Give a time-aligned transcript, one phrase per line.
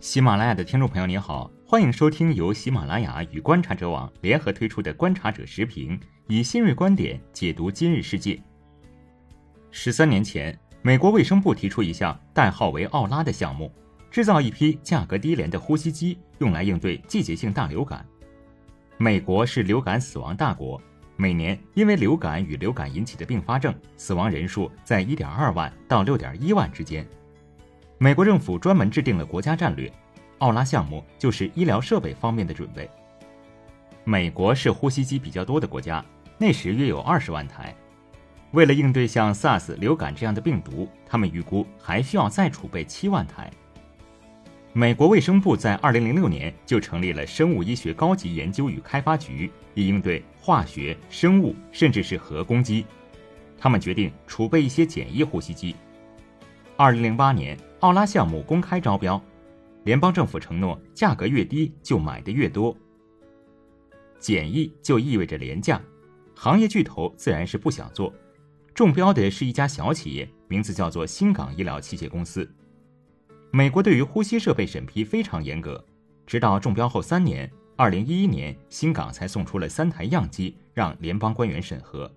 [0.00, 8.40] 喜马拉雅的听众朋友您好，欢迎收听由喜马拉雅与观察者网联合推出的《观察者时评》，以新锐观点解读今日世界。
[9.72, 13.72] 十三年前，美国卫生部提出一项代号为“奥拉”的项目，
[14.08, 18.06] 制造一批价格低廉的呼吸机，用来应对季节性大流感。
[18.98, 20.80] 美国是流感死亡大国，
[21.16, 27.04] 每年因为流感与流感引起的并发症，死亡人数在一点二万到六点一万之间。
[28.00, 29.92] 美国政府专门制定了国家战略，
[30.38, 32.88] 奥拉项目就是医疗设备方面的准备。
[34.04, 36.04] 美国是呼吸机比较多的国家，
[36.38, 37.74] 那时约有二十万台。
[38.52, 43.50] 为了应对像 SARS 流感这样的病毒，他们预估还需要再储备七万台。
[44.72, 52.86] 美国卫生部在二零零六年就成立了生物医学高级研究与开发局，以应对化学、生物甚至是核攻击。
[53.58, 55.74] 他们决定储备一些简易呼吸机。
[56.76, 57.58] 二零零八年。
[57.80, 59.22] 奥拉项目公开招标，
[59.84, 62.76] 联邦政府承诺价格越低就买的越多。
[64.18, 65.80] 简易就意味着廉价，
[66.34, 68.12] 行业巨头自然是不想做。
[68.74, 72.48] 中标的是一家小企业，名字叫做新港医疗器械公司。
[73.52, 75.84] 美国对于呼吸设备审批非常严格，
[76.26, 82.10] 直到中标后三年，二零一一年，新港才送出了三台样机让联邦官员审核。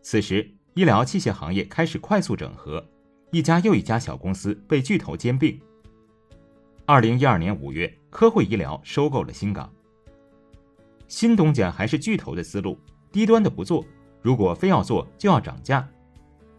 [0.00, 2.82] 此时，医疗器械行业开始快速整合。
[3.34, 5.60] 一家又一家小公司被巨头兼并。
[6.86, 9.68] 二零一二年五月，科惠医疗收购了新港。
[11.08, 12.78] 新东家还是巨头的思路，
[13.10, 13.84] 低端的不做，
[14.22, 15.84] 如果非要做，就要涨价，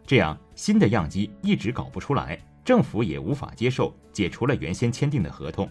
[0.04, 5.66] 这样新的样机一直搞不出来，政府也无法接受，解除了原先签订的合同。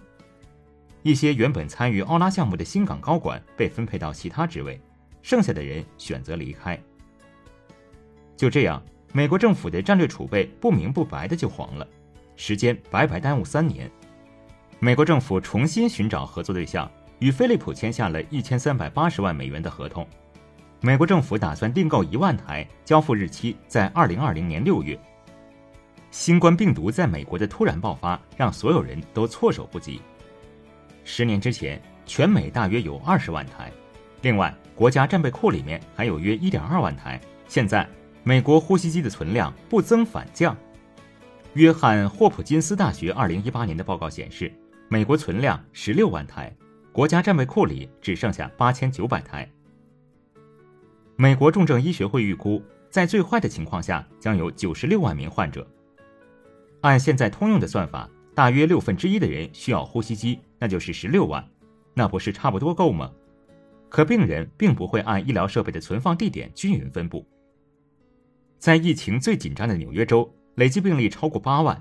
[1.03, 4.81] 一些原本参与奥拉项目的新港高管被分配到其他职位，
[5.21, 6.81] 剩下的人选择离开。
[8.35, 8.83] 就这样。
[9.15, 11.87] 美国政府的战略储备不明不白的就黄了，
[12.35, 13.89] 时间白白耽误三年。
[14.77, 20.05] 美国政府重新寻找合作对象，与飞利浦签下了一千三百八十万美元的合同。
[20.81, 24.99] 美国政府打算订购一万台，交付日期在二零二零年六月。
[26.11, 30.01] 新冠病毒在美国的突然爆发，让所有人都措手不及。
[31.05, 33.71] 十年之前，全美大约有二十万台，
[34.23, 37.17] 另外国家战备库里面还有约一点二万台，
[37.47, 37.87] 现在。
[38.27, 40.57] 美国呼吸机的存量不增反降。
[41.53, 44.51] 约翰霍普金斯大学二零一八年的报告显示，
[44.89, 46.51] 美国存量十六万台，
[46.91, 49.47] 国家战备库里只剩下八千九百台。
[51.15, 55.65] 美国重症医学会预估，在最坏的情况下，将有九十六万名患者。
[56.81, 61.47] 按现在通用的算法，大约六分之一的人需要呼吸机，那就是十六万，
[61.93, 63.11] 那不是差不多够吗？
[63.87, 67.23] 可病人并不会按医疗设备的存放地点均匀分布。
[68.65, 71.79] 在疫情最紧张的纽约州，累计病例超过八万，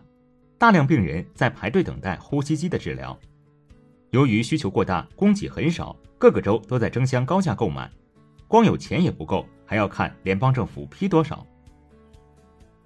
[0.59, 3.19] 大量病人在排队等待呼吸机的治疗。
[4.11, 7.91] 由于需求过大，供给很少，各个州都在争相高价购买。
[8.47, 11.47] 光有钱也不够，还要看联邦政府批多少。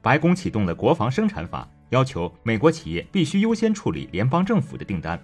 [0.00, 5.20] 白宫启动了国防生产法，要求美国企业必须优先处理联邦政府的订单。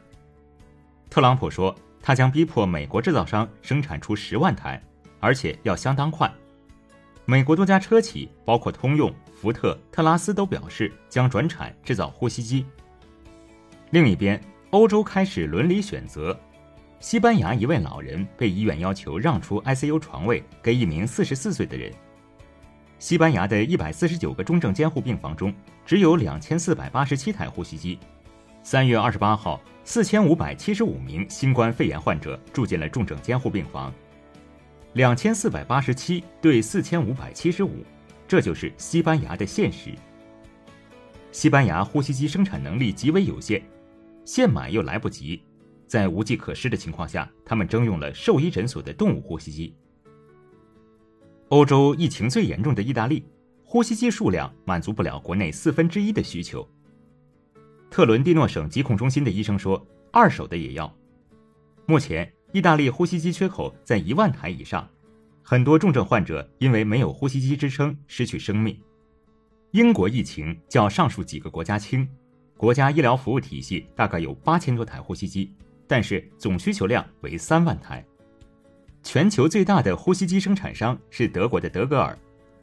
[1.08, 4.82] 特朗普说，他将逼迫美国制造商生产出十万台，
[5.20, 6.28] 而且要相当快。
[7.26, 12.66] 美国多家车企，包括通用、福特、特拉斯，都表示将转产制造呼吸机。
[13.92, 14.38] 另一边，
[14.70, 16.38] 欧洲开始伦理选择。
[17.00, 21.90] 西班牙一位老人被医院要求让出 ICU 床位给一名四十四岁的人。
[22.98, 25.54] 西班牙的一百四十九个重症监护病房中，
[25.86, 27.98] 只有两千四百八十七台呼吸机。
[28.62, 33.90] 三月二十八号，四千五百七十五名新冠肺炎患者住进了重症监护病房。
[34.94, 37.84] 两千四百八十七对四千五百七十五，
[38.28, 39.90] 这就是西班牙的现实。
[41.32, 43.60] 西班牙呼吸机生产能力极为有限，
[44.24, 45.42] 现买又来不及，
[45.88, 49.74] 在无计可施的情况下，他们征用了兽医诊所的动物呼吸机。
[51.48, 53.26] 欧洲疫情最严重的意大利，
[53.64, 56.66] 呼吸机数量满足不了国内四分之一的需求。
[57.90, 60.96] 特伦蒂诺省疾控中心的医生说，二手的也要。
[61.84, 62.32] 目前。
[62.54, 64.88] 意大利呼吸机缺口在一万台以上，
[65.42, 68.80] 很多重症患者因为没有呼吸机支撑失去生命。
[69.72, 72.08] 英国疫情较上述几个国家轻，
[72.56, 75.52] 国家医疗服务体系大概有八千多台呼吸机，
[75.88, 78.04] 但是总需求量为三万台。
[79.02, 82.16] 全球最大的呼吸机生产商是德国的德格尔，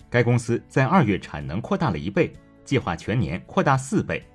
[0.10, 2.32] 该公司在二月产能扩大了一倍，
[2.64, 4.26] 计划全年扩大四倍。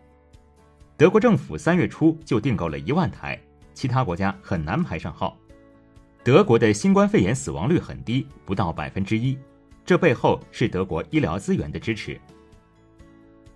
[0.99, 3.41] 德国政府三月初就订购了一万台，
[3.73, 5.35] 其他国家很难排上号。
[6.27, 9.39] 德国的新冠肺炎死亡率很低，不到百分之一，
[9.85, 12.21] 这背后是德国医疗资源的支持。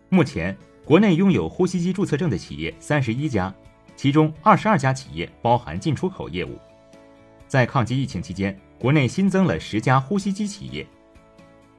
[0.08, 3.52] 目前，国内拥有呼吸机注册证的企业三十一家，
[3.96, 6.56] 其中二十二家企业包含进出口业务。
[7.49, 10.87] 在抗击疫情期间，国内新增了十家呼吸机企业，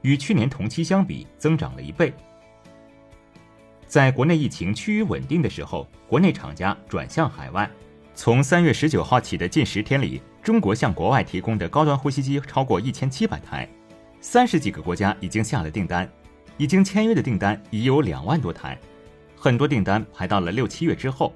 [0.02, 2.12] 与去年同期相比增长了一倍。
[3.86, 7.70] 在国内疫情趋于稳定的时候，国内厂家转向海外。
[8.14, 13.68] 从三月十九号起的近十天里，中国向国外提供的高端呼吸机超过一千七百台，
[14.20, 16.08] 三十几个国家已经下了订单，
[16.58, 18.78] 已经签约的订单已有两万多台，
[19.34, 21.34] 很多订单排到了六七月之后。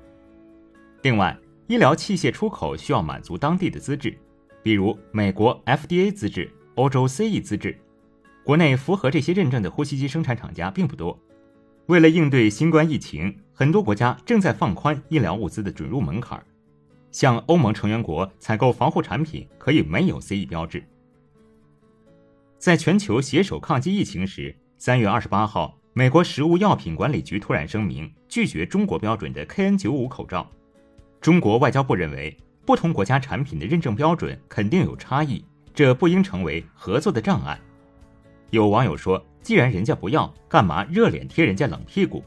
[1.03, 1.37] 另外，
[1.67, 4.17] 医疗器械出口需要满足当地的资质，
[4.63, 7.77] 比如美国 FDA 资质、欧洲 CE 资质，
[8.45, 11.19] 国内符合这些认证的呼吸机生产厂家并不多。
[11.87, 16.41] 为了应对新冠疫情，很多国家正在放宽医疗物资的准入门槛。
[17.17, 20.85] 向欧盟成员国采购防护产品可以没有 CE 标志。
[22.59, 30.47] 在全球携手抗击疫情时，三月二十八号，美国食物药品管理局突然声明拒绝中国标准的 KN95 口罩。
[31.19, 32.37] 中国外交部认为，
[32.67, 35.43] 不同国家产品的认证标准肯定有差异，
[35.73, 37.59] 这不应成为合作的障碍。
[38.51, 42.23] 有网友说：“既然人家不要，干嘛热脸贴人家冷屁股？”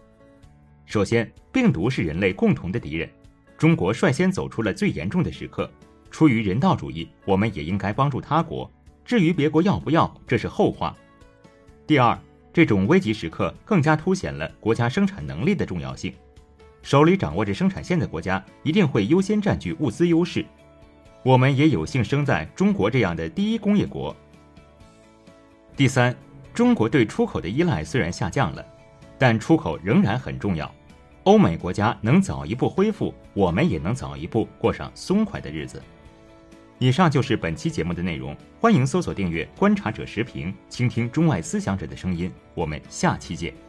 [0.88, 3.08] 首先，病毒是人类共同的敌人。
[3.60, 5.70] 中国率先走出了最严重的时刻，
[6.10, 8.72] 出于人道主义，我们也应该帮助他国。
[9.04, 10.96] 至于别国要不要，这是后话。
[11.86, 12.18] 第二，
[12.54, 16.14] 这种危急时刻更加凸显了国家生产能力的重要性。
[16.82, 20.46] 手里掌握着生产线的国家一定会优先占据物资优势。
[21.22, 24.16] 我们也有幸生在中国这样的第一工业国。
[25.76, 26.16] 第三，
[26.54, 28.66] 中国对出口的依赖虽然下降了，
[29.18, 30.74] 但出口仍然很重要。
[31.26, 35.82] 欧美国家能早一步恢复，我们也能早一步过上松快的日子。
[36.78, 42.30] 以上就是本期节目的内容，欢迎搜索订阅《观察者时评》，倾听中外思想者的声音。
[42.54, 43.69] 我们下期见。